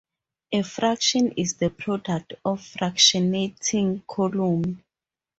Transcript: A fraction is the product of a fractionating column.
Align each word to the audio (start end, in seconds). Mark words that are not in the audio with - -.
A 0.51 0.63
fraction 0.63 1.31
is 1.37 1.57
the 1.57 1.69
product 1.69 2.33
of 2.43 2.59
a 2.59 2.63
fractionating 2.63 4.01
column. 4.07 4.81